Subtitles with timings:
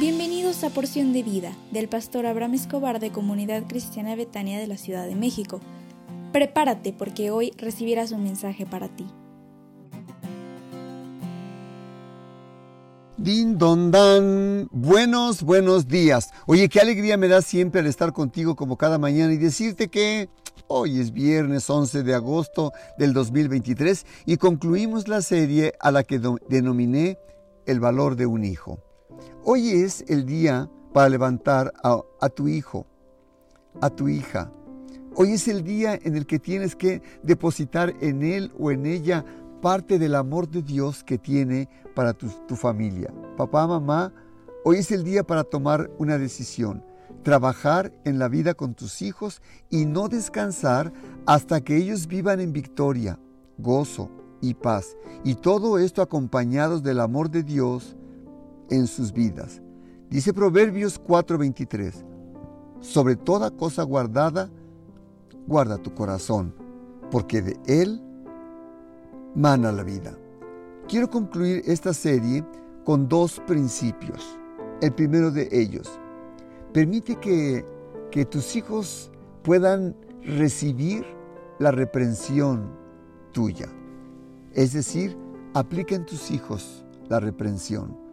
[0.00, 4.78] Bienvenidos a Porción de Vida del pastor Abraham Escobar de Comunidad Cristiana Betania de la
[4.78, 5.60] Ciudad de México.
[6.32, 9.06] Prepárate porque hoy recibirás un mensaje para ti.
[13.18, 16.30] Din don dan, buenos, buenos días.
[16.46, 20.30] Oye, qué alegría me da siempre al estar contigo como cada mañana y decirte que
[20.66, 26.18] hoy es viernes 11 de agosto del 2023 y concluimos la serie a la que
[26.48, 27.18] denominé
[27.66, 28.78] El valor de un hijo.
[29.42, 32.86] Hoy es el día para levantar a, tu hijo,
[33.80, 34.52] a tu hija.
[35.14, 39.24] Hoy es el día en el que tienes que depositar en él o en ella
[39.62, 43.14] parte del amor de Dios que tiene para tu, tu, familia.
[43.38, 44.12] Papá, mamá,
[44.62, 46.84] hoy es el día para tomar una decisión,
[47.22, 50.92] trabajar en la vida con tus hijos y no descansar
[51.24, 53.18] hasta que ellos vivan en victoria,
[53.56, 54.10] gozo
[54.42, 54.98] y paz.
[55.24, 57.96] Y todo esto acompañados del amor de Dios
[58.70, 59.60] en sus vidas.
[60.08, 62.04] Dice Proverbios 4:23,
[62.80, 64.50] sobre toda cosa guardada,
[65.46, 66.54] guarda tu corazón,
[67.10, 68.02] porque de él
[69.34, 70.16] mana la vida.
[70.88, 72.44] Quiero concluir esta serie
[72.84, 74.38] con dos principios.
[74.80, 75.88] El primero de ellos,
[76.72, 77.64] permite que,
[78.10, 79.12] que tus hijos
[79.42, 81.04] puedan recibir
[81.58, 82.70] la reprensión
[83.32, 83.68] tuya.
[84.54, 85.16] Es decir,
[85.54, 88.09] aplica en tus hijos la reprensión.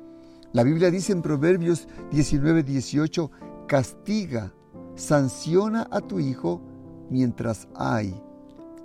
[0.54, 3.32] La Biblia dice en Proverbios 19, 18,
[3.68, 4.54] castiga,
[4.96, 6.62] sanciona a tu hijo
[7.10, 8.20] mientras hay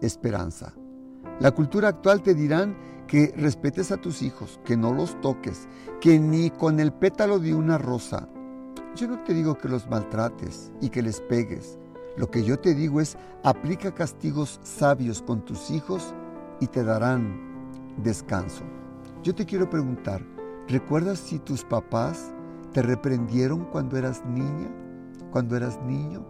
[0.00, 0.74] esperanza.
[1.38, 5.68] La cultura actual te dirán que respetes a tus hijos, que no los toques,
[6.00, 8.28] que ni con el pétalo de una rosa.
[8.96, 11.78] Yo no te digo que los maltrates y que les pegues.
[12.16, 16.12] Lo que yo te digo es, aplica castigos sabios con tus hijos
[16.60, 17.40] y te darán
[18.02, 18.64] descanso.
[19.22, 20.22] Yo te quiero preguntar,
[20.72, 22.32] ¿Recuerdas si tus papás
[22.72, 24.70] te reprendieron cuando eras niña,
[25.30, 26.24] cuando eras niño?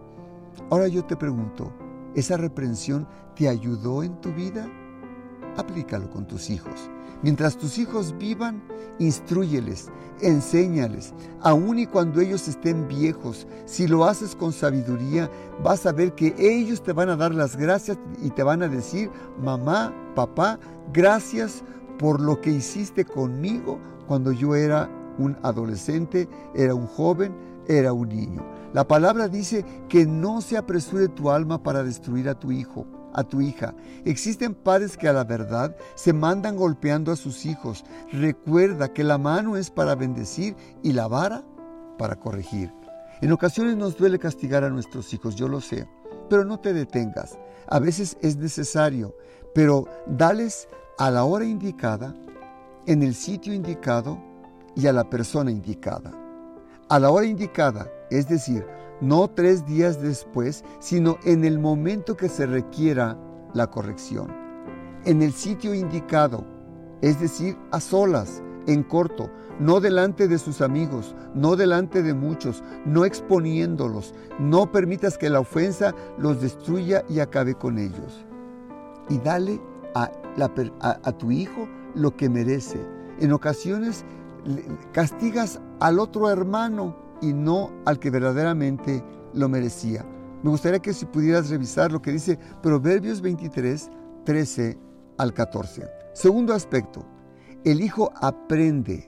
[0.69, 1.71] Ahora yo te pregunto,
[2.13, 4.69] ¿esa reprensión te ayudó en tu vida?
[5.55, 6.89] Aplícalo con tus hijos.
[7.21, 8.61] Mientras tus hijos vivan,
[8.99, 9.87] instruyeles,
[10.19, 13.47] enséñales, aun y cuando ellos estén viejos.
[13.63, 15.31] Si lo haces con sabiduría,
[15.63, 18.67] vas a ver que ellos te van a dar las gracias y te van a
[18.67, 19.09] decir,
[19.41, 20.59] mamá, papá,
[20.91, 21.63] gracias
[21.97, 27.33] por lo que hiciste conmigo cuando yo era un adolescente, era un joven,
[27.67, 28.45] era un niño.
[28.73, 33.23] La palabra dice que no se apresure tu alma para destruir a tu hijo, a
[33.23, 33.75] tu hija.
[34.05, 37.85] Existen padres que a la verdad se mandan golpeando a sus hijos.
[38.11, 41.43] Recuerda que la mano es para bendecir y la vara
[41.97, 42.73] para corregir.
[43.21, 45.87] En ocasiones nos duele castigar a nuestros hijos, yo lo sé,
[46.29, 47.37] pero no te detengas.
[47.67, 49.15] A veces es necesario,
[49.53, 50.67] pero dales
[50.97, 52.13] a la hora indicada
[52.85, 54.19] en el sitio indicado
[54.75, 56.11] y a la persona indicada.
[56.89, 58.65] A la hora indicada, es decir,
[59.01, 63.17] no tres días después, sino en el momento que se requiera
[63.53, 64.31] la corrección.
[65.05, 66.45] En el sitio indicado,
[67.01, 69.29] es decir, a solas, en corto,
[69.59, 74.13] no delante de sus amigos, no delante de muchos, no exponiéndolos.
[74.39, 78.25] No permitas que la ofensa los destruya y acabe con ellos.
[79.09, 79.59] Y dale
[79.95, 80.09] a,
[80.41, 82.79] a tu hijo lo que merece.
[83.19, 84.05] En ocasiones
[84.91, 90.05] castigas al otro hermano y no al que verdaderamente lo merecía.
[90.43, 93.89] Me gustaría que si pudieras revisar lo que dice Proverbios 23,
[94.25, 94.77] 13
[95.17, 95.83] al 14.
[96.13, 97.05] Segundo aspecto,
[97.63, 99.07] el hijo aprende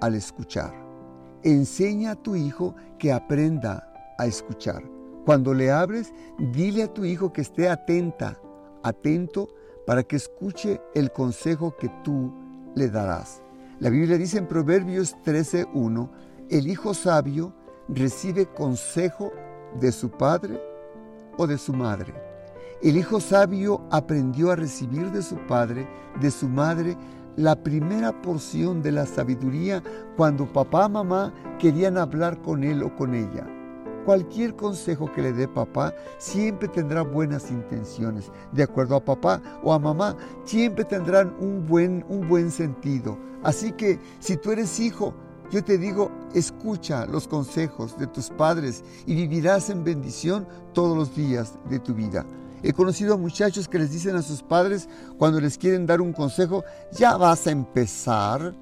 [0.00, 0.72] al escuchar.
[1.42, 3.86] Enseña a tu hijo que aprenda
[4.18, 4.82] a escuchar.
[5.26, 6.12] Cuando le abres,
[6.52, 8.38] dile a tu hijo que esté atenta,
[8.82, 9.48] atento
[9.86, 12.32] para que escuche el consejo que tú
[12.74, 13.42] le darás.
[13.80, 16.10] La Biblia dice en Proverbios 13:1,
[16.50, 17.52] el hijo sabio
[17.88, 19.32] recibe consejo
[19.80, 20.60] de su padre
[21.36, 22.14] o de su madre.
[22.82, 25.86] El hijo sabio aprendió a recibir de su padre,
[26.20, 26.96] de su madre,
[27.36, 29.82] la primera porción de la sabiduría
[30.16, 33.46] cuando papá, mamá querían hablar con él o con ella.
[34.04, 38.30] Cualquier consejo que le dé papá siempre tendrá buenas intenciones.
[38.52, 43.16] De acuerdo a papá o a mamá, siempre tendrán un buen, un buen sentido.
[43.42, 45.14] Así que si tú eres hijo,
[45.52, 51.14] yo te digo, escucha los consejos de tus padres y vivirás en bendición todos los
[51.14, 52.24] días de tu vida.
[52.62, 54.88] He conocido a muchachos que les dicen a sus padres
[55.18, 58.54] cuando les quieren dar un consejo, ya vas a empezar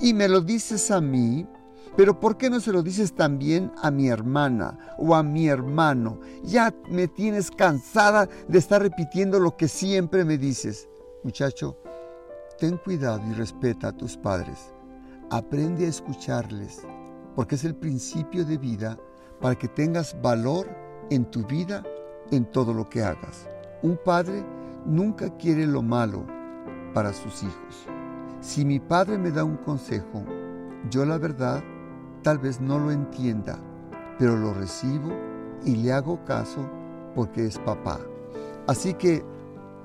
[0.00, 1.46] y me lo dices a mí
[1.96, 6.20] pero ¿por qué no se lo dices también a mi hermana o a mi hermano?
[6.44, 10.88] Ya me tienes cansada de estar repitiendo lo que siempre me dices.
[11.24, 11.78] Muchacho,
[12.58, 14.74] ten cuidado y respeta a tus padres.
[15.30, 16.82] Aprende a escucharles
[17.34, 18.98] porque es el principio de vida
[19.40, 20.68] para que tengas valor
[21.10, 21.82] en tu vida,
[22.30, 23.48] en todo lo que hagas.
[23.82, 24.44] Un padre
[24.84, 26.26] nunca quiere lo malo
[26.92, 27.86] para sus hijos.
[28.40, 30.24] Si mi padre me da un consejo,
[30.90, 31.62] yo la verdad
[32.26, 33.56] tal vez no lo entienda,
[34.18, 35.12] pero lo recibo
[35.64, 36.68] y le hago caso
[37.14, 38.00] porque es papá.
[38.66, 39.24] Así que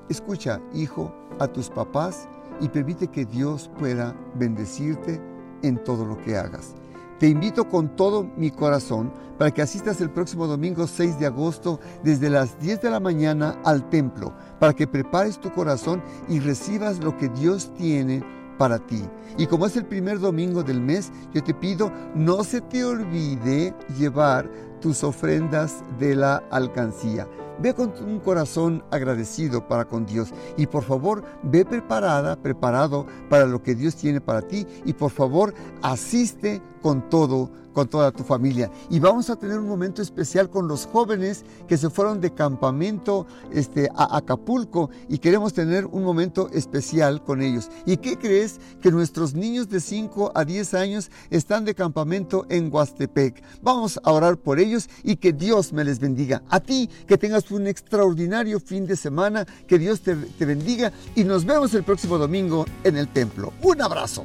[0.08, 2.28] escucha, hijo, a tus papás
[2.60, 5.20] y permite que Dios pueda bendecirte
[5.62, 6.74] en todo lo que hagas.
[7.20, 11.78] Te invito con todo mi corazón para que asistas el próximo domingo 6 de agosto
[12.02, 16.98] desde las 10 de la mañana al templo, para que prepares tu corazón y recibas
[16.98, 18.24] lo que Dios tiene
[18.58, 19.02] para ti.
[19.38, 23.74] Y como es el primer domingo del mes, yo te pido, no se te olvide
[23.98, 24.50] llevar
[24.82, 27.26] tus ofrendas de la alcancía.
[27.58, 33.46] Ve con un corazón agradecido para con Dios y por favor ve preparada, preparado para
[33.46, 38.22] lo que Dios tiene para ti y por favor asiste con todo con toda tu
[38.22, 38.70] familia.
[38.90, 43.26] Y vamos a tener un momento especial con los jóvenes que se fueron de campamento
[43.50, 47.70] este, a Acapulco y queremos tener un momento especial con ellos.
[47.86, 48.60] ¿Y qué crees?
[48.80, 53.42] Que nuestros niños de 5 a 10 años están de campamento en Huastepec.
[53.62, 54.71] Vamos a orar por ellos
[55.02, 56.42] y que Dios me les bendiga.
[56.48, 61.24] A ti, que tengas un extraordinario fin de semana, que Dios te, te bendiga y
[61.24, 63.52] nos vemos el próximo domingo en el templo.
[63.62, 64.24] Un abrazo.